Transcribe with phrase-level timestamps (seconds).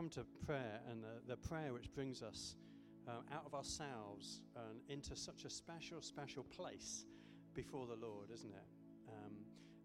[0.00, 2.54] come to prayer and the, the prayer which brings us
[3.06, 7.04] uh, out of ourselves and into such a special, special place
[7.52, 9.12] before the Lord, isn't it?
[9.12, 9.34] Um,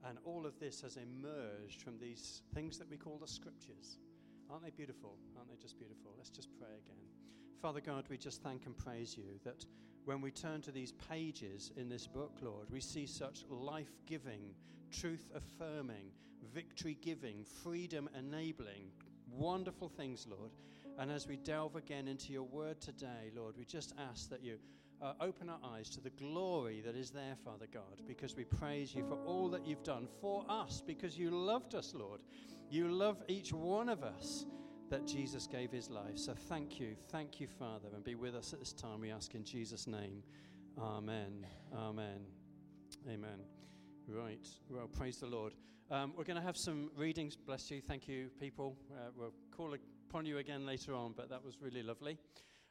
[0.07, 3.97] and all of this has emerged from these things that we call the scriptures.
[4.49, 5.17] Aren't they beautiful?
[5.35, 6.13] Aren't they just beautiful?
[6.17, 7.03] Let's just pray again.
[7.61, 9.65] Father God, we just thank and praise you that
[10.05, 14.55] when we turn to these pages in this book, Lord, we see such life giving,
[14.93, 16.11] truth affirming,
[16.53, 18.91] victory giving, freedom enabling,
[19.37, 20.51] wonderful things, Lord.
[20.97, 24.57] And as we delve again into your word today, Lord, we just ask that you
[25.01, 28.95] uh, open our eyes to the glory that is there, Father God, because we praise
[28.95, 32.21] you for all that you've done for us, because you loved us, Lord.
[32.69, 34.45] You love each one of us
[34.89, 36.17] that Jesus gave his life.
[36.17, 39.35] So thank you, thank you, Father, and be with us at this time, we ask
[39.35, 40.23] in Jesus' name.
[40.79, 41.45] Amen.
[41.75, 42.21] Amen.
[43.07, 43.39] Amen.
[44.07, 44.47] Right.
[44.69, 45.53] Well, praise the Lord.
[45.91, 47.35] Um, we're going to have some readings.
[47.35, 47.79] Bless you.
[47.79, 48.75] Thank you, people.
[48.91, 49.75] Uh, we'll call
[50.09, 52.17] upon you again later on, but that was really lovely.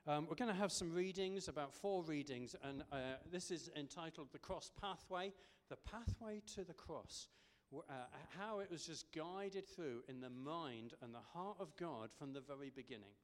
[0.08, 2.96] Um, we're going to have some readings, about four readings, and uh,
[3.30, 5.32] this is entitled The Cross Pathway
[5.70, 7.28] The Pathway to the Cross.
[7.72, 7.92] Uh,
[8.36, 12.32] how it was just guided through in the mind and the heart of God from
[12.32, 13.14] the very beginning.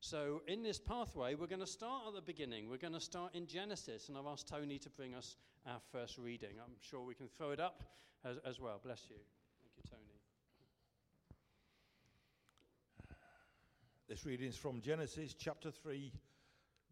[0.00, 2.70] So, in this pathway, we're going to start at the beginning.
[2.70, 6.16] We're going to start in Genesis, and I've asked Tony to bring us our first
[6.18, 6.52] reading.
[6.62, 7.82] I'm sure we can throw it up
[8.24, 8.80] as, as well.
[8.82, 9.16] Bless you.
[9.78, 10.18] You, Tony.
[14.08, 16.10] This reading is from Genesis chapter 3,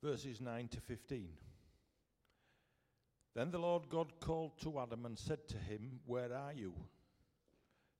[0.02, 1.28] verses 9 to 15.
[3.34, 6.74] Then the Lord God called to Adam and said to him, Where are you?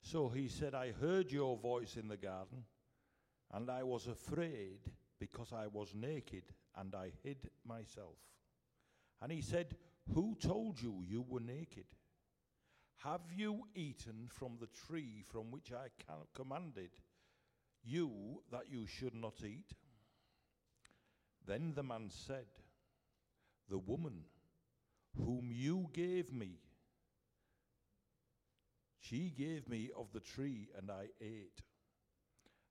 [0.03, 2.65] So he said, I heard your voice in the garden,
[3.55, 4.81] and I was afraid
[5.19, 6.45] because I was naked,
[6.77, 8.19] and I hid myself.
[9.23, 9.77] And he said,
[10.13, 11.87] Who told you you were naked?
[12.99, 15.89] Have you eaten from the tree from which I
[16.35, 16.91] commanded?
[17.87, 19.73] You that you should not eat?
[21.47, 22.47] Then the man said,
[23.69, 24.25] The woman
[25.17, 26.59] whom you gave me,
[28.99, 31.63] she gave me of the tree, and I ate.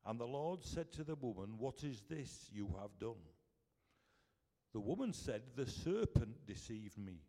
[0.05, 3.23] And the Lord said to the woman, What is this you have done?
[4.73, 7.21] The woman said, The serpent deceived me,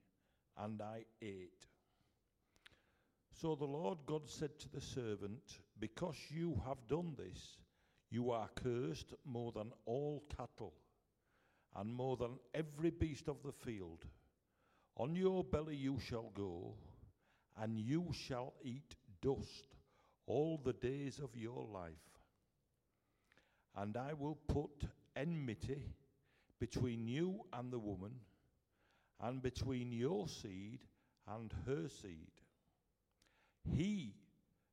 [0.59, 1.67] and I ate.
[3.41, 7.59] So the Lord God said to the servant, Because you have done this,
[8.11, 10.75] you are cursed more than all cattle,
[11.75, 14.05] and more than every beast of the field.
[14.97, 16.75] On your belly you shall go,
[17.61, 19.75] and you shall eat dust
[20.27, 21.93] all the days of your life.
[23.77, 25.83] And I will put enmity
[26.59, 28.13] between you and the woman,
[29.21, 30.81] and between your seed
[31.29, 32.33] and her seed.
[33.75, 34.15] He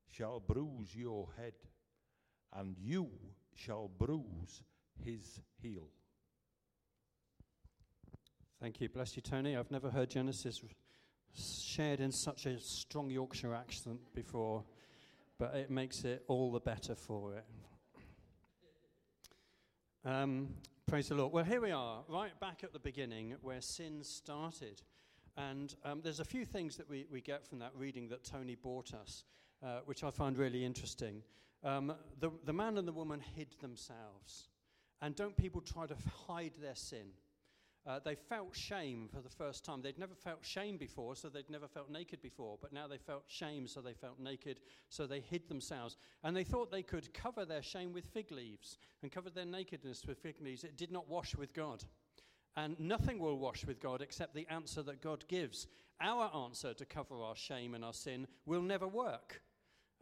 [0.10, 1.54] shall bruise your head
[2.56, 3.09] and you
[3.56, 4.64] shall bruise
[5.03, 5.88] his heel.
[8.62, 8.90] Thank you.
[8.90, 9.58] Bless you, Tony.
[9.58, 10.62] I've never heard Genesis
[11.34, 14.64] shared in such a strong Yorkshire accent before,
[15.38, 17.46] but it makes it all the better for it.
[20.06, 20.50] Um,
[20.85, 21.34] praise the Lord.
[21.34, 24.81] Well, here we are, right back at the beginning where sin started.
[25.35, 28.56] And um, there's a few things that we, we get from that reading that Tony
[28.56, 29.24] brought us,
[29.66, 31.24] uh, which I find really interesting.
[31.63, 34.50] Um, the, the man and the woman hid themselves.
[35.01, 35.96] And don't people try to
[36.28, 37.07] hide their sin?
[37.85, 39.81] Uh, they felt shame for the first time.
[39.81, 42.57] They'd never felt shame before, so they'd never felt naked before.
[42.62, 45.97] But now they felt shame, so they felt naked, so they hid themselves.
[46.23, 50.06] And they thought they could cover their shame with fig leaves and cover their nakedness
[50.07, 50.63] with fig leaves.
[50.63, 51.84] It did not wash with God.
[52.56, 55.68] And nothing will wash with God except the answer that God gives.
[56.00, 59.41] Our answer to cover our shame and our sin will never work.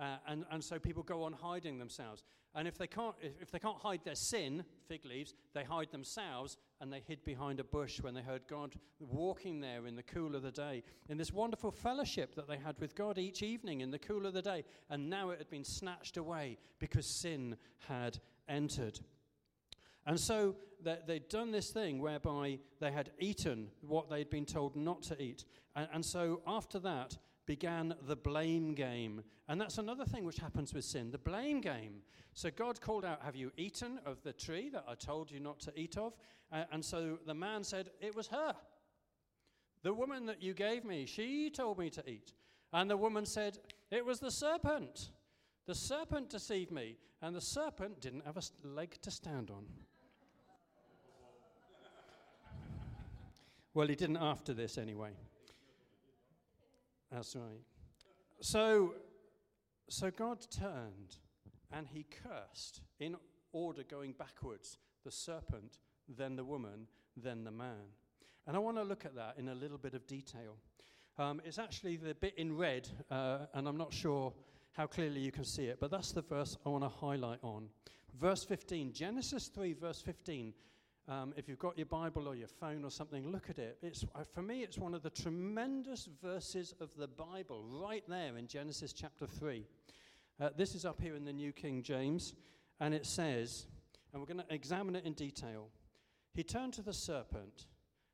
[0.02, 2.24] Uh, and, and so people go on hiding themselves.
[2.56, 6.58] And if they, can't, if, they can't hide their sin, fig leaves, they hide themselves
[6.82, 10.36] and they hid behind a bush when they heard God walking there in the cool
[10.36, 13.92] of the day, in this wonderful fellowship that they had with God each evening in
[13.92, 14.64] the cool of the day.
[14.90, 17.56] And now it had been snatched away because sin
[17.88, 18.18] had
[18.50, 19.00] entered.
[20.08, 25.04] And so they'd done this thing whereby they had eaten what they'd been told not
[25.04, 25.46] to eat.
[25.76, 29.24] And, and, so after that began the blame game.
[29.48, 32.02] And that's another thing which happens with sin the blame game.
[32.34, 35.60] So God called out, Have you eaten of the tree that I told you not
[35.62, 36.14] to eat of?
[36.52, 38.56] Uh, and so the man said, It was her.
[39.84, 42.34] The woman that you gave me, she told me to eat.
[42.72, 43.58] And the woman said,
[43.90, 45.10] It was the serpent.
[45.66, 49.66] The serpent deceived me, and the serpent didn't have a leg to stand on.
[53.74, 55.12] Well, he didn't after this anyway.
[57.12, 57.62] That's right.
[58.40, 58.96] So,
[59.90, 61.18] so God turned
[61.72, 63.16] and he cursed in
[63.52, 66.88] order going backwards the serpent, then the woman,
[67.18, 67.92] then the man.
[68.48, 70.58] And I want to look at that in a little bit of detail.
[71.18, 74.34] Um, it's actually the bit in red, uh, and I'm not sure
[74.74, 77.68] how clearly you can see it, but that's the verse I want to highlight on.
[78.20, 80.54] Verse 15, Genesis 3, verse 15.
[81.12, 83.78] Um, if you've got your Bible or your phone or something, look at it.
[83.82, 88.38] It's, uh, for me, it's one of the tremendous verses of the Bible, right there
[88.38, 89.66] in Genesis chapter 3.
[90.40, 92.34] Uh, this is up here in the New King James,
[92.80, 93.66] and it says,
[94.14, 95.68] and we're going to examine it in detail.
[96.34, 97.66] He turned to the serpent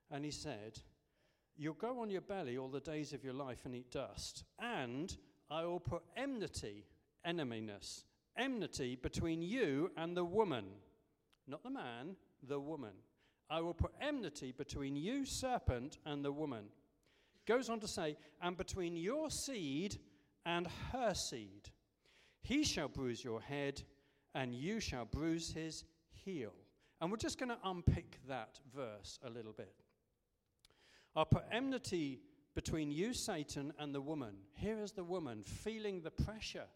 [0.10, 0.80] and he said,
[1.56, 5.16] You'll go on your belly all the days of your life and eat dust, and
[5.52, 6.88] I will put enmity,
[7.28, 8.06] enemyness,
[8.36, 10.66] enmity between you and the woman,
[11.48, 12.16] not the man,
[12.48, 12.94] the woman.
[13.50, 16.66] I will put enmity between you, serpent, and the woman.
[17.46, 19.98] Goes on to say, and between your seed
[20.46, 21.70] and her seed.
[22.42, 23.82] He shall bruise your head,
[24.36, 26.54] and you shall bruise his heel.
[27.00, 29.74] And we're just going to unpick that verse a little bit.
[31.16, 32.22] I'll put enmity
[32.54, 34.36] between you, Satan, and the woman.
[34.54, 36.68] Here is the woman feeling the pressure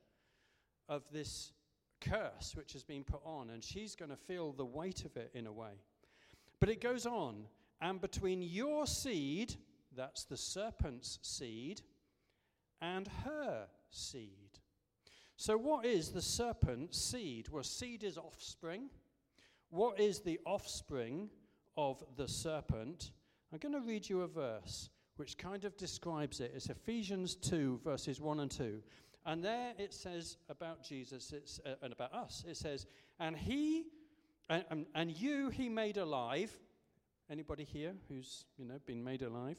[0.88, 1.52] of this
[2.02, 5.32] curse which has been put on, and she's going to feel the weight of it
[5.34, 5.74] in a way.
[6.60, 7.46] But it goes on,
[7.80, 9.56] and between your seed,
[9.96, 11.82] that's the serpent's seed,
[12.82, 14.60] and her seed.
[15.38, 17.50] So, what is the serpent's seed?
[17.50, 18.90] Well, seed is offspring.
[19.70, 21.30] What is the offspring
[21.78, 23.12] of the serpent?
[23.52, 26.52] I'm going to read you a verse which kind of describes it.
[26.56, 28.82] It's Ephesians 2, verses 1 and 2.
[29.26, 32.88] And there it says about Jesus it's, uh, and about us, it says,
[33.20, 33.86] And he,
[34.50, 36.58] and, and, and you he made alive.
[37.30, 39.58] Anybody here who's, you know, been made alive?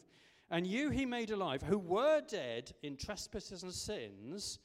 [0.50, 4.59] And you he made alive, who were dead in trespasses and sins,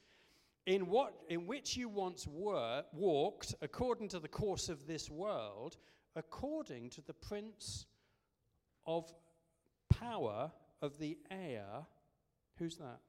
[0.66, 5.78] in, what, in which you once were, walked according to the course of this world,
[6.16, 7.86] according to the prince
[8.86, 9.14] of
[9.90, 10.52] power
[10.82, 11.86] of the air.
[12.58, 13.00] Who's that?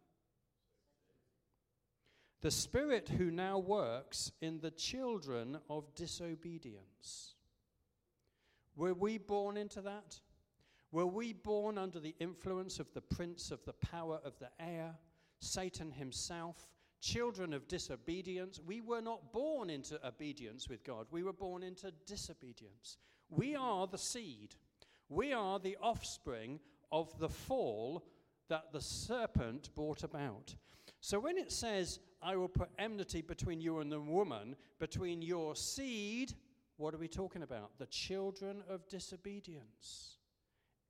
[2.41, 7.35] The Spirit who now works in the children of disobedience.
[8.77, 10.21] Were we born into that?
[10.93, 14.95] Were we born under the influence of the prince of the power of the air,
[15.41, 16.69] Satan himself,
[17.01, 18.61] children of disobedience?
[18.65, 22.99] We were not born into obedience with God, we were born into disobedience.
[23.31, 24.55] We are the seed,
[25.09, 26.61] we are the offspring
[26.93, 28.07] of the fall
[28.49, 30.55] that the serpent brought about.
[31.01, 35.55] So when it says, I will put enmity between you and the woman, between your
[35.55, 36.35] seed,
[36.77, 37.71] what are we talking about?
[37.79, 40.17] The children of disobedience.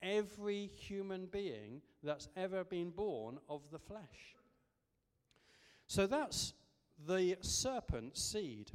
[0.01, 4.35] Every human being that's ever been born of the flesh.
[5.87, 6.53] So that's
[7.07, 8.71] the serpent's seed.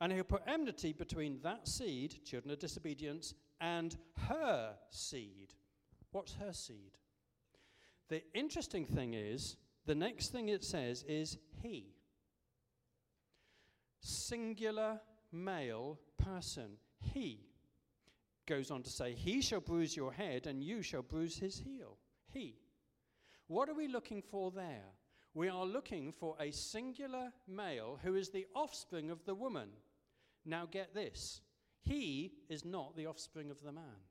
[0.00, 3.96] And he'll put enmity between that seed, children of disobedience, and
[4.28, 5.54] her seed.
[6.12, 6.98] What's her seed?
[8.08, 9.56] The interesting thing is,
[9.86, 11.94] the next thing it says is he.
[14.00, 15.00] Singular
[15.32, 16.72] male person.
[17.00, 17.46] He
[18.46, 21.96] goes on to say, He shall bruise your head, and you shall bruise his heel.
[22.32, 22.56] He.
[23.46, 24.94] What are we looking for there?
[25.34, 29.68] We are looking for a singular male who is the offspring of the woman.
[30.44, 31.40] Now, get this
[31.82, 34.04] he is not the offspring of the man,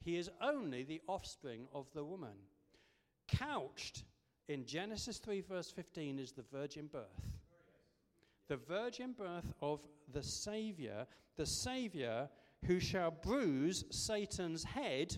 [0.00, 2.36] he is only the offspring of the woman.
[3.28, 4.04] Couched
[4.48, 7.04] in Genesis 3, verse 15, is the virgin birth.
[8.48, 9.80] The virgin birth of
[10.12, 12.28] the Savior, the Savior
[12.66, 15.16] who shall bruise Satan's head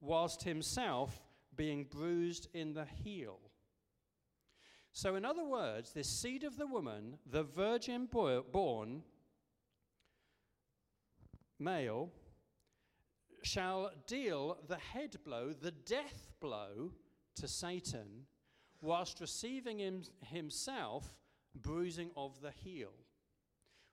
[0.00, 1.20] whilst himself
[1.56, 3.38] being bruised in the heel.
[4.92, 9.02] So, in other words, this seed of the woman, the virgin born
[11.58, 12.10] male,
[13.42, 16.92] shall deal the head blow, the death blow
[17.36, 18.26] to Satan,
[18.80, 21.14] whilst receiving him, himself
[21.54, 22.92] bruising of the heel.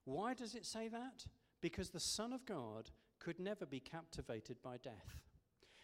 [0.05, 1.25] Why does it say that?
[1.61, 2.89] Because the Son of God
[3.19, 5.17] could never be captivated by death.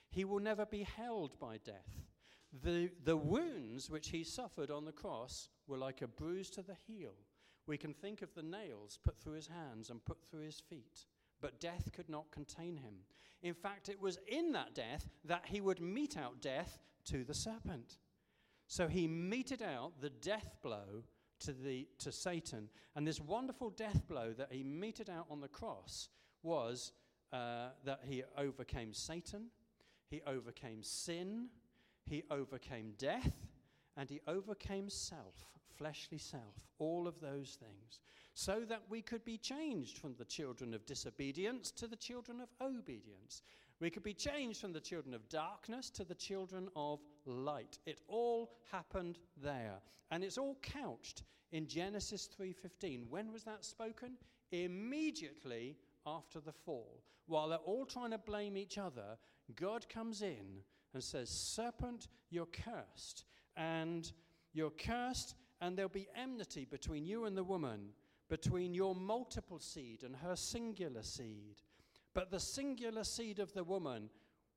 [0.10, 2.06] He will never be held by death.
[2.62, 6.78] The, the wounds which he suffered on the cross were like a bruise to the
[6.88, 7.14] heel.
[7.66, 11.06] We can think of the nails put through his hands and put through his feet,
[11.42, 12.94] but death could not contain him.
[13.42, 17.34] In fact, it was in that death that he would mete out death to the
[17.34, 17.98] serpent.
[18.74, 21.04] So he meted out the death blow
[21.42, 22.70] to, the, to Satan.
[22.96, 26.10] And this wonderful death blow that he meted out on the cross
[26.42, 26.92] was
[27.32, 29.52] uh, that he overcame Satan,
[30.10, 31.50] he overcame sin,
[32.08, 33.46] he overcame death,
[33.96, 35.46] and he overcame self,
[35.78, 38.00] fleshly self, all of those things.
[38.34, 42.50] so that we could be changed from the children of disobedience to the children of
[42.60, 43.44] obedience.
[43.84, 47.80] We could be changed from the children of darkness to the children of light.
[47.86, 49.82] It all happened there.
[50.10, 53.10] And it's all couched in Genesis 3:15.
[53.10, 54.18] When was that spoken?
[54.52, 57.04] Immediately after the fall.
[57.26, 59.18] While they're all trying to blame each other,
[59.54, 60.64] God comes in
[60.94, 63.26] and says, "Serpent, you're cursed."
[63.58, 64.14] And
[64.54, 67.94] you're cursed and there'll be enmity between you and the woman,
[68.30, 71.62] between your multiple seed and her singular seed.
[72.14, 74.10] But the singular seed of the woman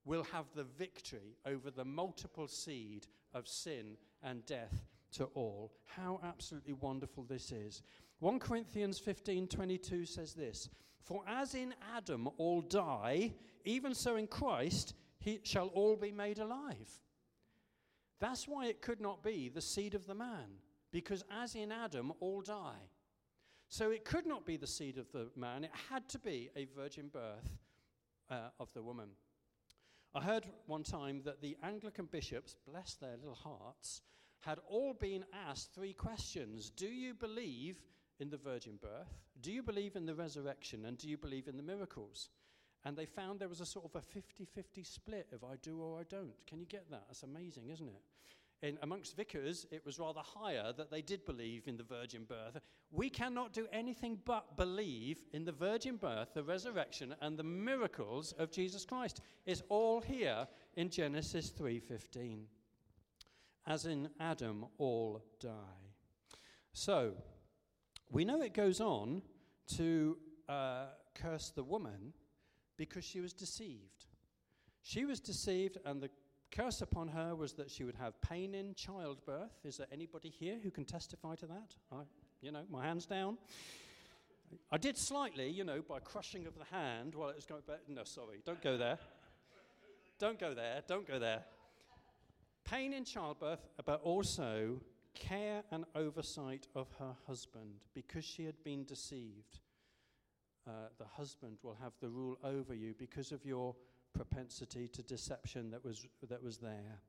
[0.05, 5.73] will have the victory over the multiple seed of sin and death to all.
[5.85, 7.83] How absolutely wonderful this is.
[8.21, 10.69] 1 Corinthians 15:22 says this,
[11.03, 13.35] "For as in Adam all die,
[13.65, 17.01] even so in Christ he shall all be made alive."
[18.19, 20.61] That's why it could not be the seed of the man,
[20.91, 22.91] because as in Adam all die.
[23.69, 26.67] So it could not be the seed of the man, it had to be a
[26.77, 27.59] virgin birth
[28.31, 29.09] uh, of the woman.
[30.15, 34.03] I heard one time that the Anglican bishops, bless their little hearts,
[34.41, 37.83] had all been asked three questions Do you believe
[38.21, 39.13] in the virgin birth?
[39.41, 40.87] Do you believe in the resurrection?
[40.87, 42.31] And do you believe in the miracles?
[42.85, 45.81] And they found there was a sort of a 50 50 split of I do
[45.81, 46.35] or I don't.
[46.47, 47.05] Can you get that?
[47.09, 48.03] That's amazing, isn't it?
[48.63, 52.59] In, amongst vicars, it was rather higher that they did believe in the virgin birth.
[52.91, 58.33] We cannot do anything but believe in the virgin birth, the resurrection, and the miracles
[58.39, 59.21] of Jesus Christ.
[59.45, 62.47] It's all here in Genesis 3:15.
[63.67, 65.93] As in Adam, all die.
[66.73, 67.15] So,
[68.11, 69.23] we know it goes on
[69.77, 70.17] to
[70.49, 72.15] uh, curse the woman
[72.77, 74.07] because she was deceived.
[74.83, 76.11] She was deceived, and the
[76.51, 79.53] curse upon her was that she would have pain in childbirth.
[79.65, 81.75] Is there anybody here who can testify to that?
[81.93, 82.03] I,
[82.41, 83.39] you know, my hands down.
[84.71, 87.63] I did slightly, you know, by crushing of the hand while it was going.
[87.89, 88.99] No, sorry, don't go there.
[90.19, 90.83] don't go there.
[90.87, 91.43] Don't go there.
[92.65, 94.81] Pain in childbirth, but also
[95.15, 99.61] care and oversight of her husband because she had been deceived.
[100.67, 103.75] Uh, the husband will have the rule over you because of your
[104.17, 107.01] propensity to deception that was, that was there.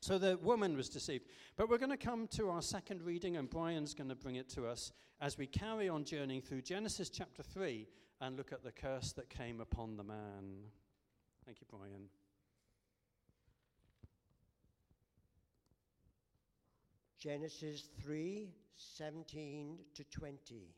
[0.00, 1.26] So the woman was deceived.
[1.56, 4.48] But we're going to come to our second reading, and Brian's going to bring it
[4.50, 7.86] to us as we carry on journeying through Genesis chapter 3
[8.20, 10.64] and look at the curse that came upon the man.
[11.46, 12.08] Thank you, Brian.
[17.18, 20.74] Genesis 3 17 to 20.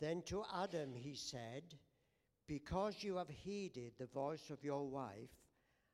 [0.00, 1.62] Then to Adam he said,
[2.46, 5.30] Because you have heeded the voice of your wife,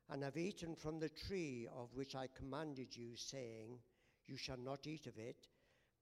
[0.09, 3.79] and have eaten from the tree of which I commanded you, saying,
[4.27, 5.47] You shall not eat of it,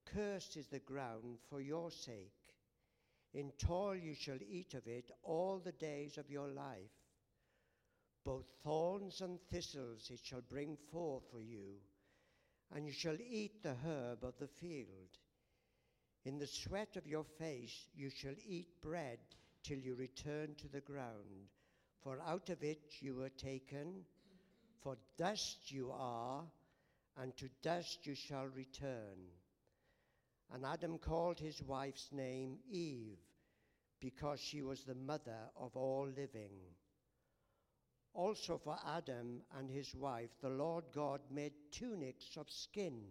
[0.05, 2.31] cursed is the ground for your sake.
[3.33, 6.91] In toil you shall eat of it all the days of your life.
[8.23, 11.75] Both thorns and thistles it shall bring forth for you,
[12.73, 15.17] and you shall eat the herb of the field.
[16.25, 19.19] In the sweat of your face you shall eat bread
[19.67, 21.49] till you return to the ground,
[22.01, 24.05] for out of it you were taken,
[24.81, 26.43] for dust you are,
[27.21, 29.17] and to dust you shall return.
[30.53, 33.17] And Adam called his wife's name Eve,
[33.99, 36.53] because she was the mother of all living.
[38.13, 43.01] Also for Adam and his wife, the Lord God made tunics of skin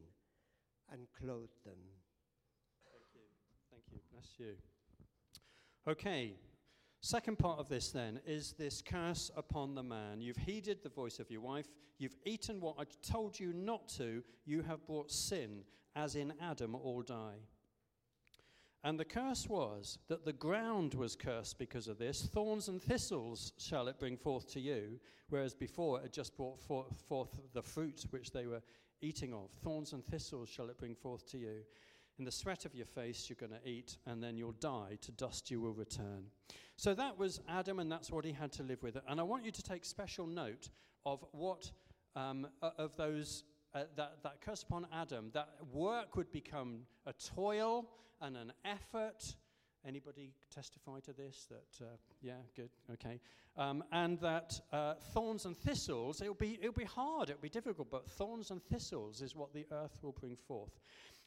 [0.90, 1.78] and clothed them.
[2.90, 3.20] Thank you.
[3.70, 3.98] Thank you.
[4.10, 4.54] Bless you.
[5.86, 6.45] Okay.
[7.06, 10.20] Second part of this then is this curse upon the man.
[10.20, 11.68] You've heeded the voice of your wife.
[11.98, 14.24] You've eaten what I told you not to.
[14.44, 15.62] You have brought sin,
[15.94, 17.36] as in Adam all die.
[18.82, 22.22] And the curse was that the ground was cursed because of this.
[22.22, 24.98] Thorns and thistles shall it bring forth to you,
[25.28, 28.62] whereas before it had just brought forth the fruit which they were
[29.00, 29.52] eating of.
[29.62, 31.58] Thorns and thistles shall it bring forth to you.
[32.18, 34.98] In the sweat of your face you're going to eat, and then you'll die.
[35.02, 36.24] To dust you will return.
[36.76, 38.96] So that was Adam, and that's what he had to live with.
[39.08, 40.70] And I want you to take special note
[41.04, 41.70] of what,
[42.14, 43.44] um, of those,
[43.74, 47.88] uh, that, that curse upon Adam, that work would become a toil
[48.20, 49.36] and an effort.
[49.86, 51.46] Anybody testify to this?
[51.48, 51.88] That uh,
[52.20, 53.20] yeah, good, okay.
[53.56, 57.90] Um, and that uh, thorns and thistles, it'll be it'll be hard, it'll be difficult,
[57.90, 60.80] but thorns and thistles is what the earth will bring forth.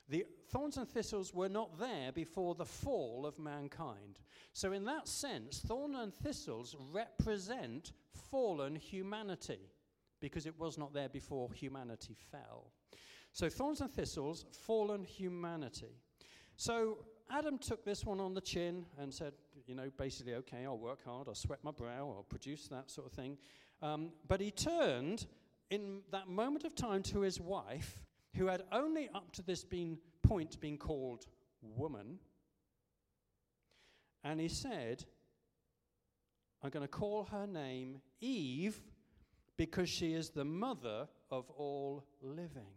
[0.10, 4.20] The thorns and thistles were not there before the fall of mankind.
[4.54, 7.94] So, in that sense, thorn and thistles represent
[8.32, 9.60] fallen humanity
[10.20, 12.72] because it was not there before humanity fell.
[13.32, 16.01] So, thorns and thistles, fallen humanity.
[16.58, 19.34] So, Adam took this one on the chin and said,
[19.68, 23.06] you know, basically, okay, I'll work hard, I'll sweat my brow, I'll produce that sort
[23.06, 23.38] of thing.
[23.84, 25.28] Um, but he turned
[25.70, 28.00] in that moment of time to his wife,
[28.36, 31.25] who had only up to this been, point been called
[31.62, 32.19] woman,
[34.24, 35.05] and he said,
[36.62, 38.81] I'm going to call her name Eve
[39.57, 42.74] because she is the mother of all living.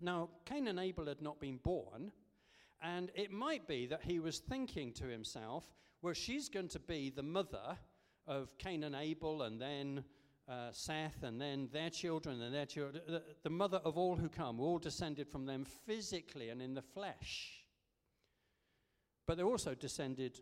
[0.00, 2.12] Now, Cain and Abel had not been born,
[2.82, 5.64] and it might be that he was thinking to himself,
[6.02, 7.78] well, she's going to be the mother
[8.26, 10.04] of Cain and Abel, and then
[10.48, 14.28] uh, Seth, and then their children, and their children, the, the mother of all who
[14.28, 17.64] come, all descended from them physically and in the flesh.
[19.26, 20.40] But they're also descended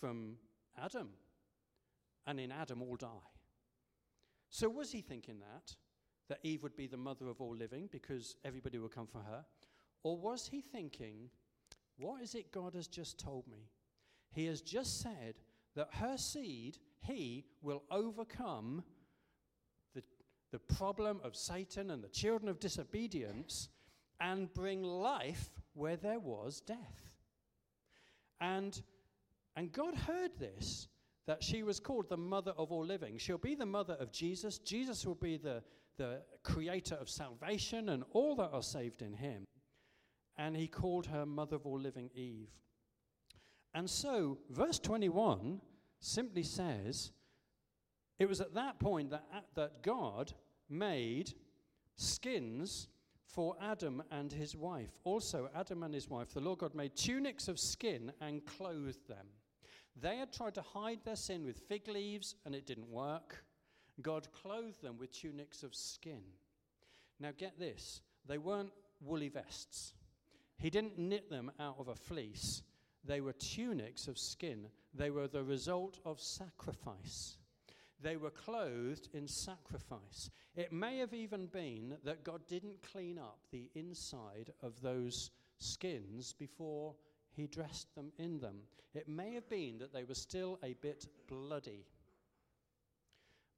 [0.00, 0.36] from
[0.80, 1.08] Adam,
[2.26, 3.08] and in Adam all die.
[4.50, 5.74] So was he thinking that?
[6.28, 9.44] That Eve would be the mother of all living because everybody would come for her?
[10.04, 11.30] Or was he thinking,
[11.96, 13.70] what is it God has just told me?
[14.32, 15.34] He has just said
[15.74, 18.84] that her seed, he will overcome
[19.94, 20.02] the,
[20.50, 23.68] the problem of Satan and the children of disobedience
[24.20, 27.10] and bring life where there was death.
[28.40, 28.80] And,
[29.56, 30.88] and God heard this
[31.26, 33.16] that she was called the mother of all living.
[33.16, 34.58] She'll be the mother of Jesus.
[34.58, 35.62] Jesus will be the,
[35.96, 39.44] the creator of salvation and all that are saved in him.
[40.36, 42.50] And he called her mother of all living Eve.
[43.74, 45.60] And so, verse 21
[46.02, 47.12] simply says,
[48.18, 50.32] it was at that point that, that God
[50.68, 51.32] made
[51.96, 52.88] skins
[53.24, 54.98] for Adam and his wife.
[55.04, 59.26] Also, Adam and his wife, the Lord God made tunics of skin and clothed them.
[60.00, 63.44] They had tried to hide their sin with fig leaves, and it didn't work.
[64.00, 66.22] God clothed them with tunics of skin.
[67.20, 69.94] Now, get this they weren't woolly vests.
[70.58, 72.62] He didn't knit them out of a fleece.
[73.04, 74.66] They were tunics of skin.
[74.94, 77.36] They were the result of sacrifice.
[78.00, 80.30] They were clothed in sacrifice.
[80.56, 86.32] It may have even been that God didn't clean up the inside of those skins
[86.32, 86.94] before
[87.32, 88.56] he dressed them in them.
[88.94, 91.86] It may have been that they were still a bit bloody,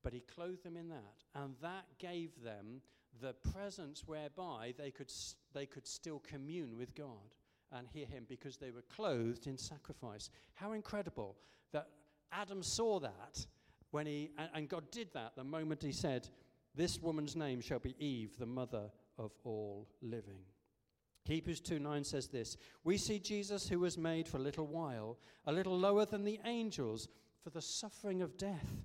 [0.02, 2.82] but he clothed them in that, and that gave them
[3.20, 5.10] the presence whereby they could,
[5.52, 7.34] they could still commune with God
[7.74, 10.30] and hear him because they were clothed in sacrifice.
[10.54, 11.36] How incredible
[11.72, 11.88] that
[12.32, 13.46] Adam saw that
[13.90, 16.28] when he, and, and God did that the moment he said,
[16.74, 20.40] This woman's name shall be Eve, the mother of all living.
[21.24, 25.18] Hebrews 2 9 says this We see Jesus, who was made for a little while,
[25.46, 27.08] a little lower than the angels,
[27.42, 28.84] for the suffering of death,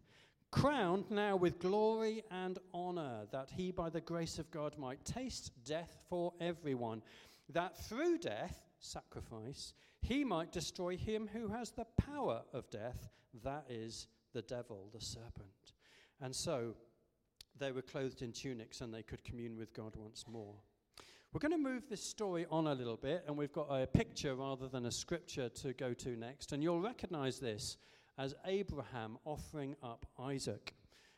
[0.52, 5.52] crowned now with glory and honor, that he, by the grace of God, might taste
[5.66, 7.02] death for everyone,
[7.50, 13.10] that through death, sacrifice, he might destroy him who has the power of death,
[13.44, 15.74] that is, the devil, the serpent.
[16.22, 16.76] And so
[17.58, 20.56] they were clothed in tunics and they could commune with God once more.
[21.32, 24.34] We're going to move this story on a little bit, and we've got a picture
[24.34, 26.54] rather than a scripture to go to next.
[26.54, 27.78] And you'll recognize this
[28.18, 30.74] as Abraham offering up Isaac.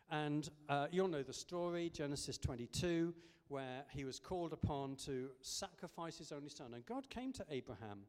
[0.09, 3.13] And uh, you'll know the story, Genesis 22,
[3.51, 6.73] where he was called upon to sacrifice his only son.
[6.73, 7.99] And God came to Abraham,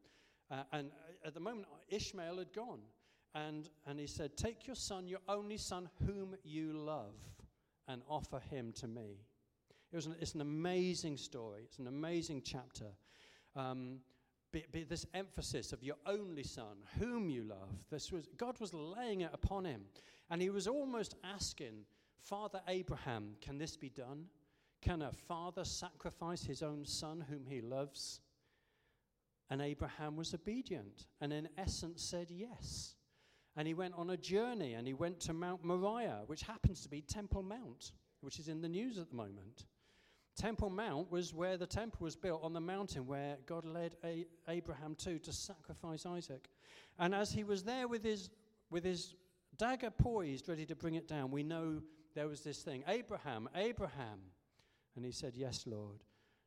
[0.50, 2.81] uh, and uh, at the moment, Ishmael had gone.
[3.35, 7.14] And, and he said, Take your son, your only son, whom you love,
[7.88, 9.18] and offer him to me.
[9.90, 11.62] It was an, it's an amazing story.
[11.64, 12.87] It's an amazing chapter.
[13.57, 13.98] Um,
[14.52, 17.70] be, be this emphasis of your only son, whom you love.
[17.90, 19.83] This was, God was laying it upon him.
[20.31, 21.85] And he was almost asking,
[22.20, 24.26] Father Abraham, can this be done?
[24.82, 28.20] Can a father sacrifice his own son whom he loves?
[29.48, 32.96] And Abraham was obedient and, in essence, said yes.
[33.56, 36.88] And he went on a journey and he went to Mount Moriah, which happens to
[36.88, 37.92] be Temple Mount,
[38.22, 39.66] which is in the news at the moment.
[40.36, 44.26] Temple Mount was where the temple was built on the mountain where God led a-
[44.48, 46.48] Abraham to to sacrifice Isaac.
[46.98, 48.30] And as he was there with his,
[48.70, 49.14] with his
[49.58, 51.82] dagger poised, ready to bring it down, we know
[52.14, 54.31] there was this thing Abraham, Abraham.
[54.96, 56.05] And he said, Yes, Lord.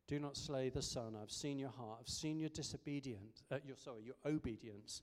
[0.08, 1.15] Do not slay the son.
[1.19, 1.97] I've seen your heart.
[2.01, 3.41] I've seen your disobedience.
[3.51, 5.01] Uh, your, sorry, your obedience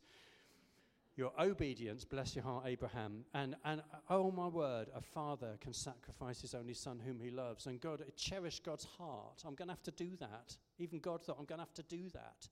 [1.15, 3.25] your obedience, bless your heart, Abraham.
[3.35, 7.67] And, and oh my word, a father can sacrifice his only son whom he loves.
[7.67, 9.43] And God, cherish God's heart.
[9.47, 10.57] I'm going to have to do that.
[10.79, 12.49] Even God thought, I'm going to have to do that.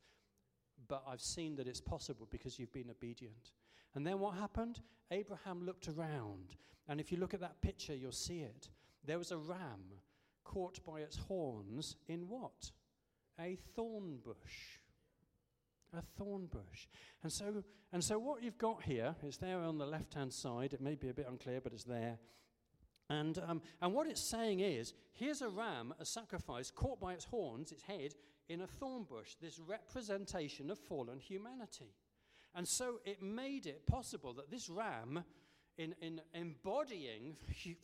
[0.89, 3.53] But I've seen that it's possible because you've been obedient.
[3.95, 4.81] And then what happened?
[5.11, 6.57] Abraham looked around.
[6.87, 8.69] And if you look at that picture, you'll see it.
[9.07, 9.85] There was a ram
[10.51, 12.73] caught by its horns in what?
[13.39, 14.81] A thorn bush.
[15.97, 16.89] A thorn bush.
[17.23, 20.73] And so, and so what you've got here is there on the left hand side.
[20.73, 22.19] It may be a bit unclear, but it's there.
[23.09, 27.25] And, um, and what it's saying is here's a ram, a sacrifice, caught by its
[27.25, 28.15] horns, its head,
[28.49, 31.95] in a thorn bush, this representation of fallen humanity.
[32.57, 35.23] And so it made it possible that this ram,
[35.81, 37.37] in, in embodying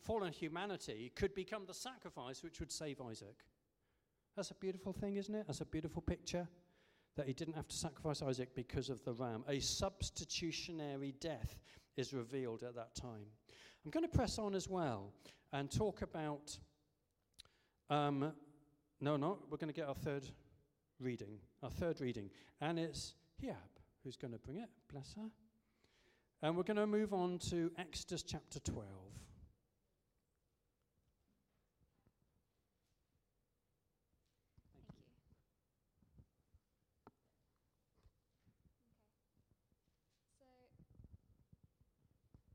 [0.03, 3.43] fallen humanity, could become the sacrifice which would save Isaac.
[4.35, 5.45] That's a beautiful thing, isn't it?
[5.47, 6.47] That's a beautiful picture
[7.15, 9.43] that he didn't have to sacrifice Isaac because of the ram.
[9.47, 11.57] A substitutionary death
[11.95, 13.25] is revealed at that time.
[13.83, 15.11] I'm going to press on as well
[15.51, 16.55] and talk about.
[17.89, 18.31] Um,
[19.01, 20.27] no, no, we're going to get our third
[20.99, 21.39] reading.
[21.63, 22.29] Our third reading.
[22.61, 23.55] And it's Hiab
[24.03, 24.69] who's going to bring it.
[24.91, 25.29] Bless her.
[26.43, 28.85] And we're going to move on to Exodus chapter 12.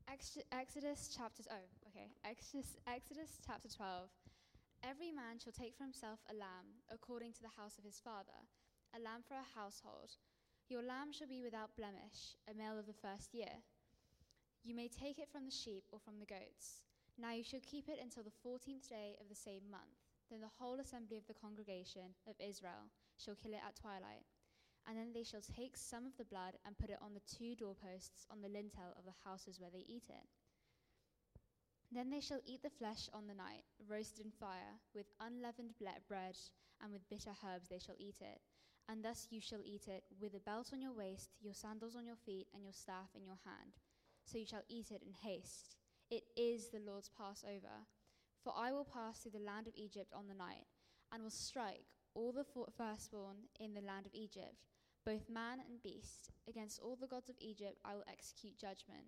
[0.07, 0.41] Thank you.
[0.41, 1.43] So, Exodus chapter.
[1.51, 1.55] Oh,
[1.89, 2.07] okay.
[2.23, 4.07] Exodus, Exodus chapter 12.
[4.81, 8.47] Every man shall take for himself a lamb, according to the house of his father,
[8.95, 10.15] a lamb for a household.
[10.69, 13.59] Your lamb shall be without blemish, a male of the first year.
[14.63, 16.81] You may take it from the sheep or from the goats.
[17.19, 19.99] Now you shall keep it until the fourteenth day of the same month.
[20.31, 22.87] Then the whole assembly of the congregation of Israel
[23.19, 24.23] shall kill it at twilight.
[24.87, 27.55] And then they shall take some of the blood and put it on the two
[27.55, 30.27] doorposts on the lintel of the houses where they eat it.
[31.91, 36.35] Then they shall eat the flesh on the night, roasted in fire, with unleavened bread,
[36.81, 38.39] and with bitter herbs they shall eat it.
[38.89, 42.07] And thus you shall eat it, with a belt on your waist, your sandals on
[42.07, 43.77] your feet, and your staff in your hand.
[44.25, 45.77] So you shall eat it in haste.
[46.09, 47.87] It is the Lord's Passover.
[48.43, 50.65] For I will pass through the land of Egypt on the night,
[51.11, 52.45] and will strike all the
[52.77, 54.67] firstborn in the land of Egypt,
[55.05, 56.31] both man and beast.
[56.47, 59.07] Against all the gods of Egypt I will execute judgment.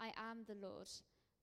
[0.00, 0.88] I am the Lord.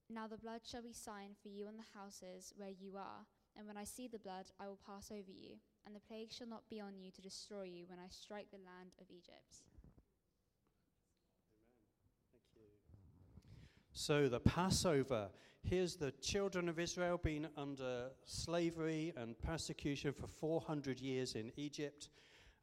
[0.09, 3.25] Now the blood shall be sign for you on the houses where you are,
[3.57, 6.47] and when I see the blood, I will pass over you, and the plague shall
[6.47, 9.63] not be on you to destroy you when I strike the land of Egypt.
[13.93, 15.27] So, the Passover.
[15.63, 22.07] Here's the children of Israel being under slavery and persecution for 400 years in Egypt.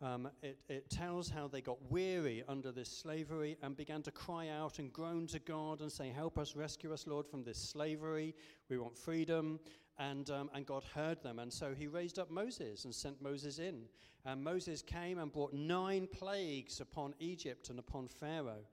[0.01, 4.49] Um, it, it tells how they got weary under this slavery and began to cry
[4.49, 8.35] out and groan to God and say, Help us, rescue us, Lord, from this slavery.
[8.71, 9.61] We want freedom.
[9.99, 11.41] And, um, and God heard them.
[11.41, 13.83] And so he raised up Moses and sent Moses in.
[14.25, 18.64] And Moses came and brought nine plagues upon Egypt and upon Pharaoh.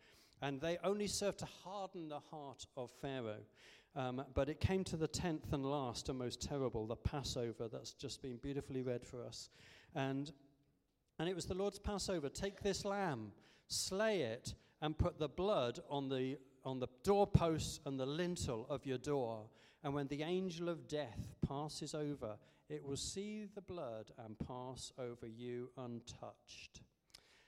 [0.45, 3.41] And they only served to harden the heart of Pharaoh.
[3.95, 7.93] Um, but it came to the tenth and last and most terrible, the Passover, that's
[7.93, 9.49] just been beautifully read for us.
[9.95, 10.31] And,
[11.17, 12.29] and it was the Lord's Passover.
[12.29, 13.31] Take this lamb,
[13.69, 14.53] slay it,
[14.83, 19.49] and put the blood on the, on the doorposts and the lintel of your door.
[19.83, 22.37] And when the angel of death passes over,
[22.69, 26.83] it will see the blood and pass over you untouched.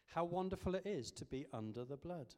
[0.08, 2.34] How wonderful it is to be under the blood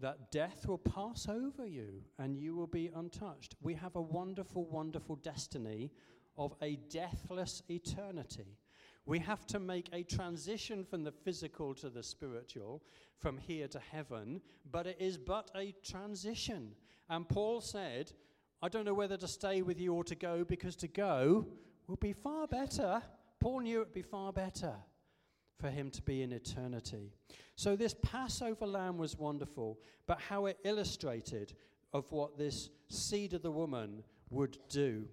[0.00, 3.54] that death will pass over you and you will be untouched.
[3.60, 5.90] We have a wonderful, wonderful destiny
[6.36, 8.56] of a deathless eternity.
[9.06, 12.82] We have to make a transition from the physical to the spiritual,
[13.18, 16.72] from here to heaven, but it is but a transition.
[17.08, 18.12] And Paul said,
[18.62, 21.46] I don't know whether to stay with you or to go, because to go
[21.86, 23.02] will be far better.
[23.40, 24.74] Paul knew it would be far better
[25.60, 27.12] for him to be in eternity.
[27.56, 31.52] So this Passover lamb was wonderful, but how it illustrated
[31.92, 35.06] of what this seed of the woman would do.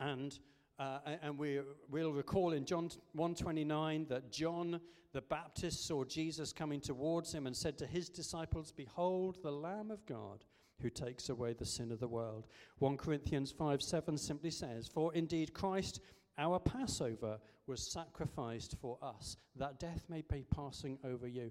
[0.00, 0.38] And
[0.78, 1.60] uh, and we,
[1.90, 4.80] we'll recall in John 129 that John
[5.12, 9.90] the Baptist saw Jesus coming towards him and said to his disciples, Behold the Lamb
[9.90, 10.44] of God
[10.80, 12.46] who takes away the sin of the world.
[12.78, 16.00] 1 Corinthians 5 7 simply says, For indeed Christ
[16.38, 21.50] our Passover was sacrificed for us, that death may be passing over you.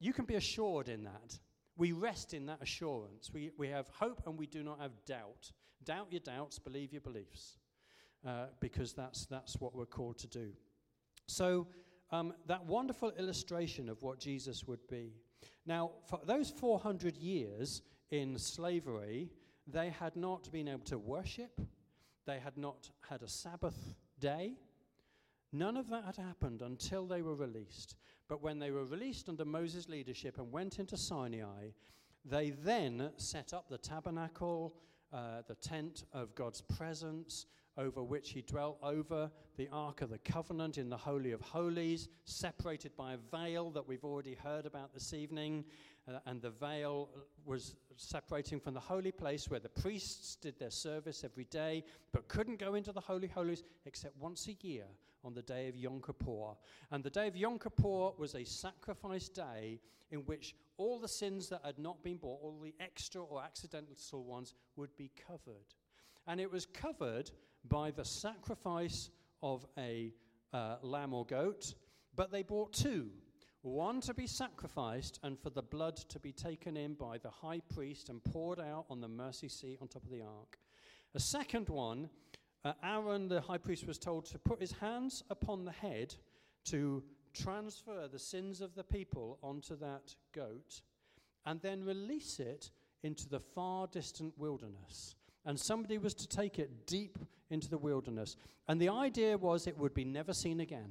[0.00, 1.38] You can be assured in that.
[1.76, 3.30] We rest in that assurance.
[3.32, 5.52] We, we have hope and we do not have doubt.
[5.84, 7.58] Doubt your doubts, believe your beliefs,
[8.26, 10.52] uh, because that's, that's what we're called to do.
[11.26, 11.66] So,
[12.10, 15.12] um, that wonderful illustration of what Jesus would be.
[15.66, 19.30] Now, for those 400 years in slavery,
[19.66, 21.60] they had not been able to worship,
[22.26, 24.54] they had not had a Sabbath day.
[25.52, 27.96] None of that had happened until they were released.
[28.28, 31.68] But when they were released under Moses' leadership and went into Sinai,
[32.24, 34.74] they then set up the tabernacle,
[35.12, 37.46] uh, the tent of God's presence,
[37.78, 42.08] over which he dwelt over the Ark of the Covenant in the Holy of Holies,
[42.24, 45.64] separated by a veil that we've already heard about this evening.
[46.08, 47.08] Uh, and the veil
[47.44, 52.28] was separating from the holy place where the priests did their service every day, but
[52.28, 54.84] couldn't go into the Holy Holies except once a year
[55.24, 56.54] on the day of Yom Kippur.
[56.90, 61.48] And the day of Yom Kippur was a sacrifice day in which all the sins
[61.48, 65.74] that had not been bought, all the extra or accidental ones, would be covered.
[66.28, 67.30] And it was covered
[67.68, 69.10] by the sacrifice
[69.42, 70.12] of a
[70.52, 71.74] uh, lamb or goat,
[72.14, 73.10] but they brought two
[73.66, 77.60] one to be sacrificed, and for the blood to be taken in by the high
[77.74, 80.58] priest and poured out on the mercy seat on top of the ark.
[81.16, 82.08] A second one,
[82.64, 86.14] uh, Aaron, the high priest, was told to put his hands upon the head
[86.66, 87.02] to
[87.34, 90.82] transfer the sins of the people onto that goat
[91.44, 92.70] and then release it
[93.02, 95.16] into the far distant wilderness.
[95.46, 97.18] And somebody was to take it deep
[97.50, 98.36] into the wilderness.
[98.68, 100.90] And the idea was it would be never seen again.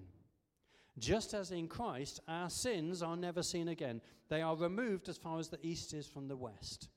[0.98, 4.02] Just as in Christ, our sins are never seen again.
[4.30, 6.88] They are removed as far as the east is from the west.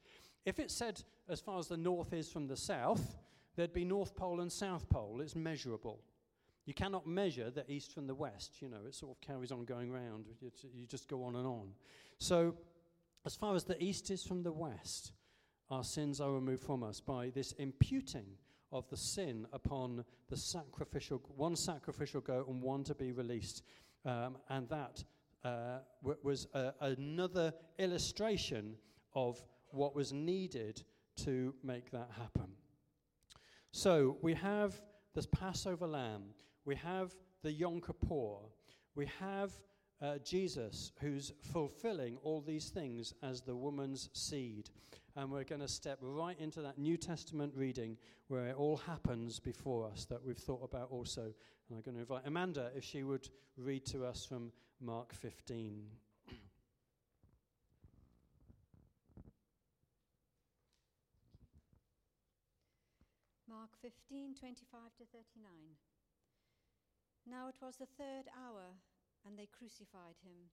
[0.47, 3.18] If it said as far as the north is from the south,
[3.57, 5.21] there'd be North Pole and South Pole.
[5.21, 6.01] It's measurable.
[6.64, 8.62] You cannot measure the east from the west.
[8.62, 10.27] You know, it sort of carries on going round.
[10.40, 11.71] You just go on and on.
[12.18, 12.55] So,
[13.27, 15.12] as far as the east is from the west,
[15.71, 18.27] our sins are removed from us by this imputing
[18.73, 23.63] of the sin upon the sacrificial, one sacrificial goat and one to be released.
[24.05, 25.05] Um, and that
[25.45, 28.77] uh, w- was uh, another illustration
[29.15, 30.83] of what was needed
[31.17, 32.51] to make that happen.
[33.73, 34.81] So we have
[35.15, 36.23] this Passover lamb,
[36.65, 38.37] we have the Yom Kippur,
[38.95, 39.53] we have
[40.01, 44.71] uh, Jesus who's fulfilling all these things as the woman's seed.
[45.16, 47.97] And we're going to step right into that New Testament reading
[48.29, 51.23] where it all happens before us that we've thought about also.
[51.23, 55.83] And I'm going to invite Amanda if she would read to us from Mark 15.
[63.49, 65.51] Mark 15, 25 to 39.
[67.27, 68.77] Now it was the third hour,
[69.27, 70.53] and they crucified him.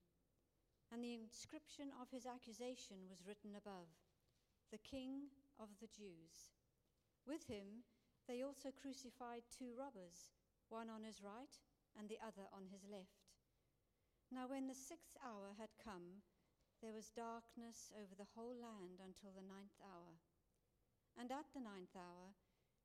[0.92, 3.88] And the inscription of his accusation was written above
[4.70, 6.54] the King of the Jews.
[7.26, 7.86] With him,
[8.26, 10.34] they also crucified two robbers,
[10.68, 11.54] one on his right
[11.98, 13.30] and the other on his left.
[14.30, 16.26] Now, when the sixth hour had come,
[16.82, 20.18] there was darkness over the whole land until the ninth hour.
[21.18, 22.34] And at the ninth hour,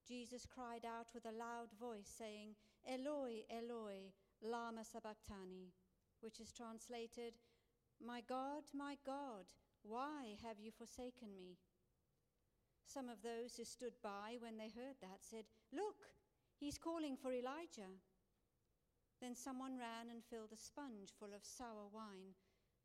[0.07, 2.55] Jesus cried out with a loud voice, saying,
[2.87, 5.73] Eloi, Eloi, lama sabachthani,
[6.21, 7.33] which is translated,
[7.99, 9.45] My God, my God,
[9.83, 11.57] why have you forsaken me?
[12.91, 16.11] Some of those who stood by when they heard that said, Look,
[16.59, 17.95] he's calling for Elijah.
[19.21, 22.35] Then someone ran and filled a sponge full of sour wine,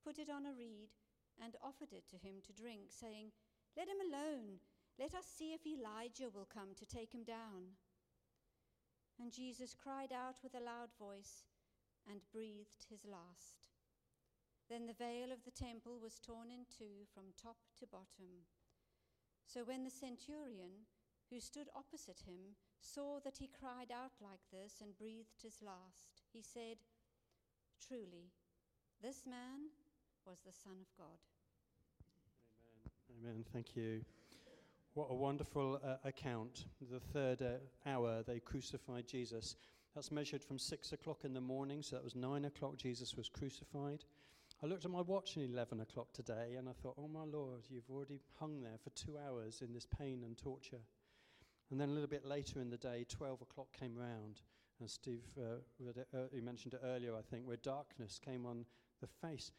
[0.05, 0.95] put it on a reed,
[1.43, 3.33] and offered it to him to drink, saying,
[3.77, 4.63] Let him alone.
[4.95, 7.75] Let us see if Elijah will come to take him down.
[9.19, 11.51] And Jesus cried out with a loud voice
[12.07, 13.67] and breathed his last.
[14.71, 18.47] Then the veil of the temple was torn in two from top to bottom.
[19.47, 20.87] So when the centurion,
[21.31, 26.23] who stood opposite him, saw that he cried out like this and breathed his last,
[26.33, 26.77] he said,
[27.87, 28.33] Truly,
[29.03, 29.71] this man
[30.27, 31.19] was the Son of God.
[33.11, 33.31] Amen.
[33.33, 33.45] Amen.
[33.53, 34.05] Thank you.
[34.95, 36.65] What a wonderful uh, account.
[36.91, 39.57] The third uh, hour, they crucified Jesus.
[39.95, 43.29] That's measured from six o'clock in the morning, so that was nine o'clock, Jesus was
[43.29, 44.05] crucified.
[44.63, 47.65] I looked at my watch at 11 o'clock today and I thought, oh my Lord,
[47.69, 50.81] you've already hung there for two hours in this pain and torture.
[51.71, 54.41] And then a little bit later in the day, 12 o'clock came round.
[54.81, 58.65] And Steve, uh, uh, he mentioned it earlier, I think, where darkness came on
[59.01, 59.51] the face.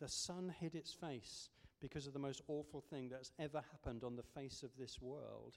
[0.00, 1.48] The sun hid its face
[1.80, 5.56] because of the most awful thing that's ever happened on the face of this world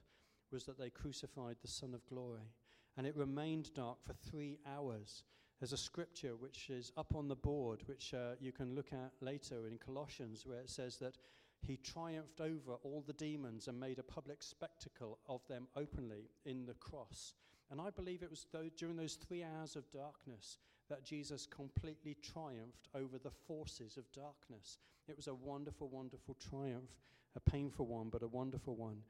[0.52, 2.54] was that they crucified the Son of Glory.
[2.96, 5.24] And it remained dark for three hours.
[5.60, 9.12] There's a scripture which is up on the board, which uh, you can look at
[9.22, 11.18] later in Colossians, where it says that
[11.62, 16.66] he triumphed over all the demons and made a public spectacle of them openly in
[16.66, 17.34] the cross.
[17.72, 18.46] And I believe it was
[18.78, 24.78] during those three hours of darkness that Jesus completely triumphed over the forces of darkness.
[25.08, 26.92] It was a wonderful, wonderful triumph,
[27.36, 29.02] a painful one, but a wonderful one.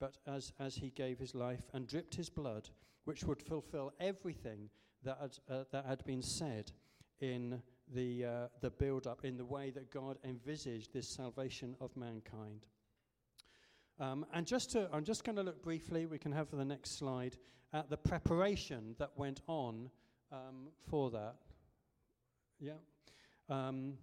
[0.00, 2.68] But as, as he gave his life and dripped his blood,
[3.04, 4.68] which would fulfill everything
[5.04, 6.72] that had, uh, that had been said
[7.20, 7.62] in
[7.94, 12.66] the, uh, the build up, in the way that God envisaged this salvation of mankind.
[14.00, 16.64] Um, and just to, I'm just going to look briefly, we can have for the
[16.64, 17.36] next slide,
[17.72, 19.90] at the preparation that went on
[20.30, 21.36] um, for that.
[22.58, 22.72] Yeah.
[23.48, 23.94] Um,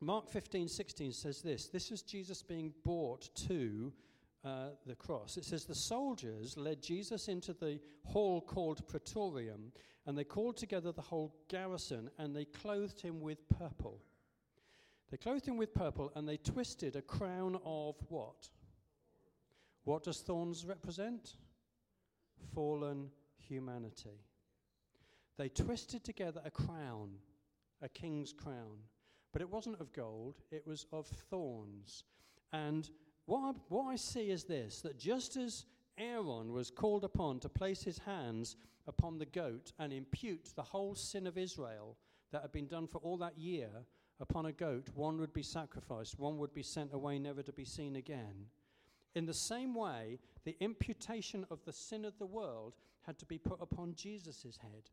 [0.00, 3.92] Mark 15, 16 says this this is Jesus being brought to
[4.44, 5.36] uh, the cross.
[5.36, 9.72] It says, The soldiers led Jesus into the hall called Praetorium,
[10.08, 14.00] and they called together the whole garrison, and they clothed him with purple.
[15.10, 18.48] They clothed him with purple, and they twisted a crown of what?
[19.84, 21.36] What does thorns represent?
[22.54, 24.24] Fallen humanity.
[25.36, 27.10] They twisted together a crown,
[27.82, 28.78] a king's crown,
[29.34, 32.04] but it wasn't of gold, it was of thorns.
[32.54, 32.88] And
[33.26, 35.66] what I, what I see is this that just as
[35.98, 38.56] Aaron was called upon to place his hands
[38.86, 41.96] upon the goat and impute the whole sin of Israel
[42.32, 43.70] that had been done for all that year
[44.20, 47.64] upon a goat, one would be sacrificed, one would be sent away never to be
[47.64, 48.46] seen again.
[49.14, 52.74] In the same way, the imputation of the sin of the world
[53.06, 54.90] had to be put upon Jesus' head.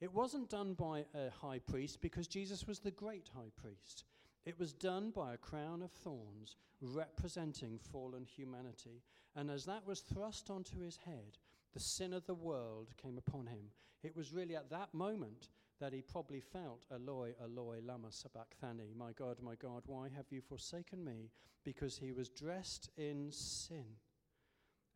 [0.00, 4.04] It wasn't done by a high priest because Jesus was the great high priest.
[4.46, 9.02] It was done by a crown of thorns representing fallen humanity.
[9.34, 11.38] And as that was thrust onto his head,
[11.74, 13.70] the sin of the world came upon him.
[14.04, 15.48] It was really at that moment
[15.80, 20.40] that he probably felt, Eloi, Eloi, lama sabachthani, my God, my God, why have you
[20.40, 21.30] forsaken me?
[21.64, 23.84] Because he was dressed in sin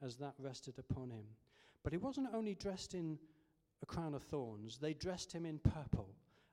[0.01, 1.25] as that rested upon him.
[1.83, 3.19] But he wasn't only dressed in
[3.83, 6.10] a crown of thorns, they dressed him in purple.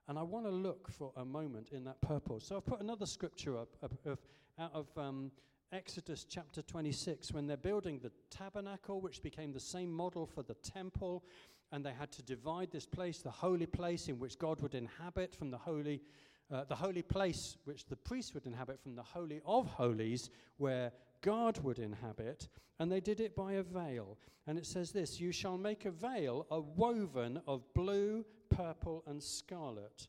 [0.07, 2.39] And I want to look for a moment in that purple.
[2.39, 4.19] So I've put another scripture up, up of,
[4.57, 5.31] out of um,
[5.73, 10.53] Exodus chapter 26 when they're building the tabernacle, which became the same model for the
[10.55, 11.25] temple.
[11.73, 15.35] And they had to divide this place, the holy place in which God would inhabit,
[15.35, 16.01] from the holy,
[16.49, 20.93] uh, the holy place which the priest would inhabit, from the holy of holies, where
[21.21, 22.47] God would inhabit,
[22.79, 24.17] and they did it by a veil.
[24.45, 29.21] And it says this You shall make a veil, a woven of blue, purple, and
[29.21, 30.07] scarlet,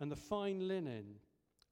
[0.00, 1.16] and the fine linen.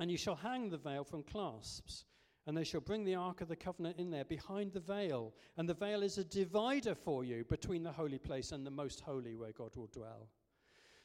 [0.01, 2.05] And you shall hang the veil from clasps.
[2.45, 5.33] And they shall bring the ark of the covenant in there behind the veil.
[5.57, 9.01] And the veil is a divider for you between the holy place and the most
[9.01, 10.29] holy where God will dwell.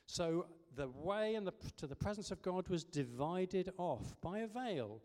[0.07, 4.99] So the way the, to the presence of God was divided off by a veil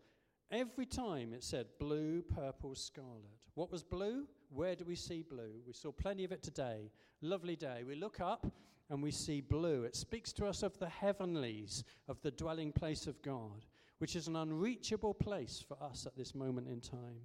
[0.53, 3.39] Every time it said blue, purple, scarlet.
[3.55, 4.27] What was blue?
[4.51, 5.61] Where do we see blue?
[5.65, 6.91] We saw plenty of it today.
[7.21, 7.83] Lovely day.
[7.87, 8.45] We look up
[8.89, 9.83] and we see blue.
[9.83, 13.65] It speaks to us of the heavenlies, of the dwelling place of God,
[13.99, 17.21] which is an unreachable place for us at this moment in time.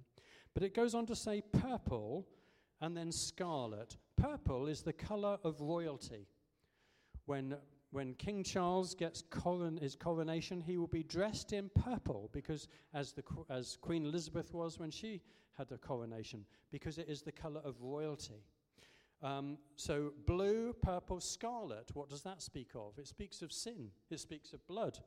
[0.53, 2.27] But it goes on to say purple
[2.81, 3.97] and then scarlet.
[4.15, 6.27] Purple is the color of royalty.
[7.25, 7.55] When
[7.91, 13.13] when King Charles gets coron- his coronation, he will be dressed in purple, because as,
[13.13, 15.21] the, as Queen Elizabeth was when she
[15.57, 18.43] had a coronation, because it is the color of royalty.
[19.21, 22.97] Um, so, blue, purple, scarlet, what does that speak of?
[22.97, 24.99] It speaks of sin, it speaks of blood.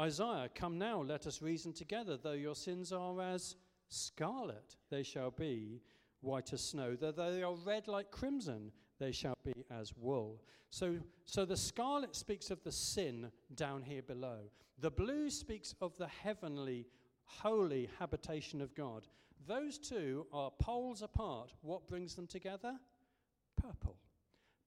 [0.00, 2.16] Isaiah, come now, let us reason together.
[2.16, 3.56] Though your sins are as
[3.88, 5.82] scarlet, they shall be
[6.20, 6.96] white as snow.
[6.96, 10.42] Though they are red like crimson, they shall be as wool.
[10.70, 14.38] So, so the scarlet speaks of the sin down here below.
[14.80, 16.86] The blue speaks of the heavenly,
[17.24, 19.06] holy habitation of God.
[19.46, 21.52] Those two are poles apart.
[21.60, 22.74] What brings them together?
[23.64, 23.96] Purple.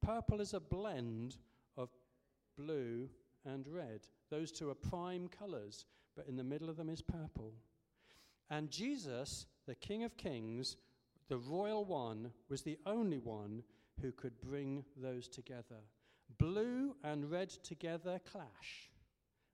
[0.01, 1.35] Purple is a blend
[1.77, 1.89] of
[2.57, 3.09] blue
[3.45, 4.01] and red.
[4.29, 7.53] Those two are prime colors, but in the middle of them is purple.
[8.49, 10.77] And Jesus, the King of Kings,
[11.29, 13.63] the royal one, was the only one
[14.01, 15.81] who could bring those together.
[16.37, 18.89] Blue and red together clash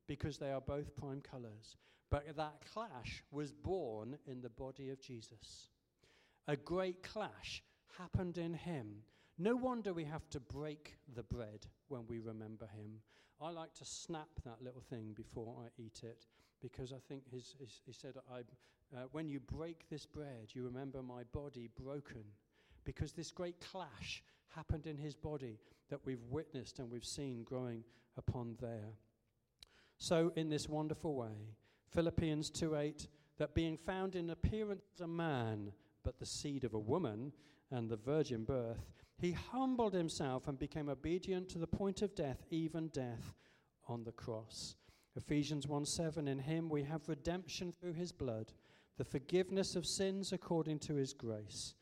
[0.08, 1.78] because they are both prime colors.
[2.10, 5.70] But that clash was born in the body of Jesus.
[6.48, 7.64] A great clash
[7.98, 9.04] happened in him.
[9.38, 13.00] No wonder we have to break the bread when we remember him.
[13.42, 16.28] I like to snap that little thing before I eat it
[16.62, 18.40] because I think his, his, he said, I,
[18.96, 22.24] uh, When you break this bread, you remember my body broken
[22.86, 27.84] because this great clash happened in his body that we've witnessed and we've seen growing
[28.18, 28.94] upon there.
[29.98, 31.56] So, in this wonderful way,
[31.90, 33.08] Philippians 2 8,
[33.38, 35.72] that being found in appearance a man,
[36.04, 37.32] but the seed of a woman,
[37.72, 42.44] and the virgin birth, he humbled himself and became obedient to the point of death,
[42.50, 43.34] even death
[43.88, 44.76] on the cross.
[45.16, 48.54] Ephesians 1 7, in him we have redemption through his blood,
[48.98, 51.76] the forgiveness of sins according to his grace.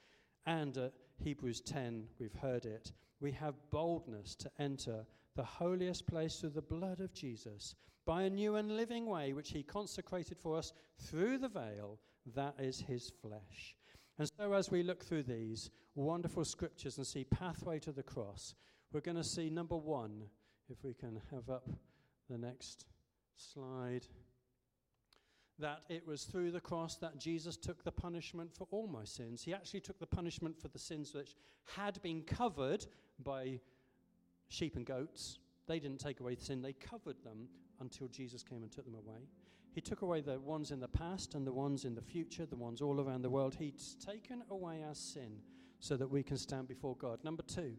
[0.46, 0.90] And uh,
[1.24, 2.92] Hebrews 10, we've heard it.
[3.20, 5.06] We have boldness to enter
[5.36, 7.76] the holiest place through the blood of Jesus
[8.06, 12.00] by a new and living way which he consecrated for us through the veil,
[12.36, 13.76] that is his flesh.
[14.22, 18.54] And so, as we look through these wonderful scriptures and see pathway to the cross,
[18.94, 20.22] we're going to see number one,
[20.70, 21.68] if we can have up
[22.30, 22.86] the next
[23.36, 24.06] slide,
[25.58, 29.42] that it was through the cross that Jesus took the punishment for all my sins.
[29.42, 31.34] He actually took the punishment for the sins which
[31.76, 32.86] had been covered
[33.24, 33.60] by
[34.50, 35.40] sheep and goats.
[35.66, 37.48] They didn't take away the sin, they covered them
[37.80, 39.22] until Jesus came and took them away.
[39.74, 42.56] He took away the ones in the past and the ones in the future, the
[42.56, 43.56] ones all around the world.
[43.58, 45.40] He's taken away our sin
[45.80, 47.24] so that we can stand before God.
[47.24, 47.76] Number two,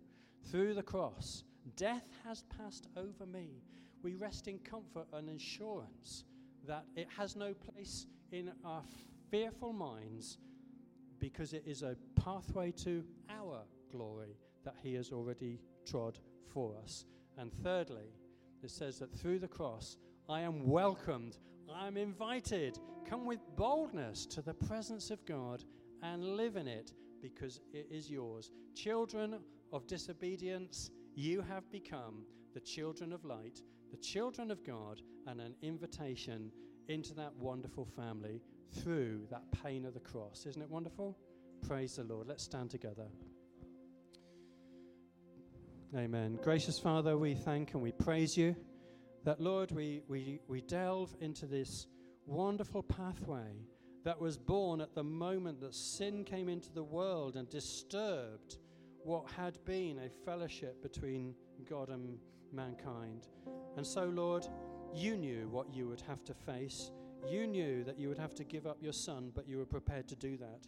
[0.51, 1.45] through the cross,
[1.77, 3.63] death has passed over me.
[4.03, 6.25] We rest in comfort and assurance
[6.67, 8.83] that it has no place in our
[9.31, 10.39] fearful minds
[11.19, 16.19] because it is a pathway to our glory that He has already trod
[16.49, 17.05] for us.
[17.39, 18.15] And thirdly,
[18.63, 19.97] it says that through the cross,
[20.29, 21.39] I am welcomed,
[21.75, 22.79] I am invited.
[23.09, 25.65] Come with boldness to the presence of God
[26.03, 28.51] and live in it because it is yours.
[28.75, 29.39] Children
[29.73, 35.55] of disobedience, you have become the children of light, the children of God, and an
[35.63, 36.51] invitation
[36.89, 38.43] into that wonderful family
[38.83, 40.47] through that pain of the cross.
[40.47, 41.17] Isn't it wonderful?
[41.67, 42.27] Praise the Lord.
[42.27, 43.07] Let's stand together.
[45.95, 46.39] Amen.
[46.43, 48.57] Gracious Father, we thank and we praise you
[49.25, 51.87] that, Lord, we, we, we delve into this
[52.27, 53.67] wonderful pathway
[54.05, 58.59] that was born at the moment that sin came into the world and disturbed
[59.05, 61.35] what had been a fellowship between
[61.69, 62.19] God and
[62.53, 63.29] mankind.
[63.77, 64.47] And so, Lord,
[64.95, 66.91] you knew what you would have to face.
[67.29, 70.09] You knew that you would have to give up your son, but you were prepared
[70.09, 70.67] to do that.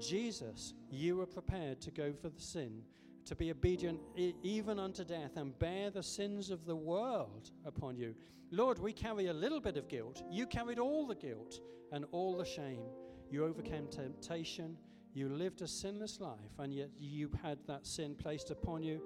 [0.00, 2.82] Jesus, you were prepared to go for the sin,
[3.24, 8.14] to be obedient even unto death, and bear the sins of the world upon you.
[8.50, 10.22] Lord, we carry a little bit of guilt.
[10.30, 11.60] You carried all the guilt
[11.92, 12.84] and all the shame.
[13.30, 14.76] You overcame temptation.
[15.14, 19.00] You lived a sinless life, and yet you had that sin placed upon you,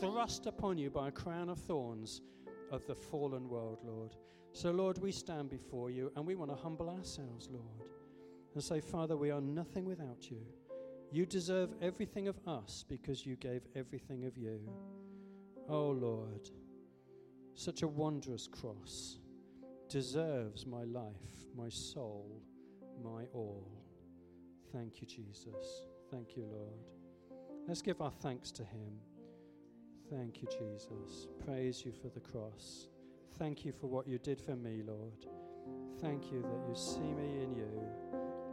[0.00, 2.22] thrust upon you by a crown of thorns
[2.70, 4.16] of the fallen world, Lord.
[4.52, 7.88] So, Lord, we stand before you and we want to humble ourselves, Lord,
[8.54, 10.40] and say, Father, we are nothing without you.
[11.12, 14.60] You deserve everything of us because you gave everything of you.
[15.68, 16.48] Oh, Lord,
[17.54, 19.18] such a wondrous cross
[19.88, 22.40] deserves my life, my soul,
[23.02, 23.66] my all.
[24.72, 25.86] Thank you, Jesus.
[26.12, 27.38] Thank you, Lord.
[27.66, 29.00] Let's give our thanks to Him.
[30.10, 31.26] Thank you, Jesus.
[31.44, 32.88] Praise you for the cross.
[33.36, 35.26] Thank you for what you did for me, Lord.
[36.00, 37.70] Thank you that you see me in you.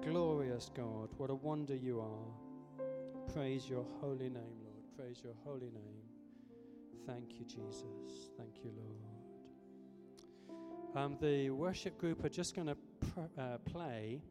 [0.04, 2.47] Glorious God, what a wonder you are.
[3.38, 4.84] Praise your holy name, Lord.
[4.98, 6.02] Praise your holy name.
[7.06, 8.32] Thank you, Jesus.
[8.36, 8.72] Thank you,
[10.50, 10.58] Lord.
[10.96, 14.24] Um, the worship group are just going to pr- uh, play,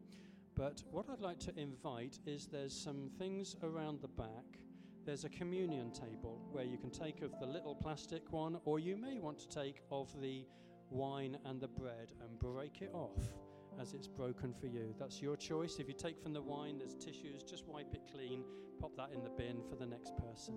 [0.55, 4.59] but what I'd like to invite is there's some things around the back.
[5.05, 8.97] There's a communion table where you can take of the little plastic one, or you
[8.97, 10.45] may want to take of the
[10.89, 13.23] wine and the bread and break it off
[13.79, 14.93] as it's broken for you.
[14.99, 15.77] That's your choice.
[15.79, 18.43] If you take from the wine, there's tissues, just wipe it clean,
[18.79, 20.55] pop that in the bin for the next person.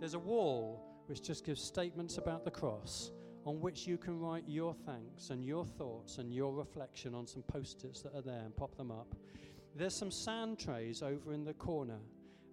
[0.00, 3.12] There's a wall which just gives statements about the cross
[3.44, 7.42] on which you can write your thanks and your thoughts and your reflection on some
[7.42, 9.14] post its that are there and pop them up.
[9.74, 11.98] There's some sand trays over in the corner.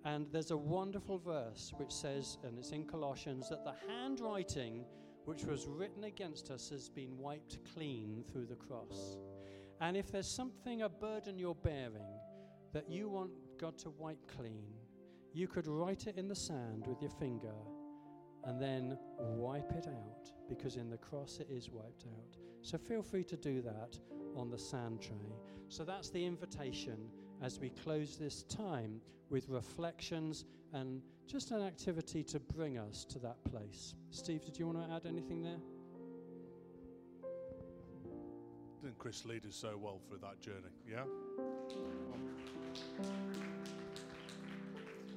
[0.06, 4.86] And there's a wonderful verse which says, and it's in Colossians, that the handwriting
[5.26, 9.18] which was written against us has been wiped clean through the cross.
[9.82, 12.20] And if there's something, a burden you're bearing,
[12.74, 14.66] that you want God to wipe clean,
[15.34, 17.54] you could write it in the sand with your finger
[18.46, 22.38] and then wipe it out because in the cross it is wiped out.
[22.62, 23.98] So feel free to do that
[24.36, 25.36] on the sand tray.
[25.68, 27.10] So that's the invitation
[27.42, 33.20] as we close this time with reflections and just an activity to bring us to
[33.20, 33.96] that place.
[34.12, 35.60] Steve, did you want to add anything there?
[38.86, 40.70] Didn't Chris lead us so well through that journey?
[40.88, 41.06] Yeah?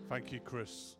[0.08, 0.96] Thank you, Chris.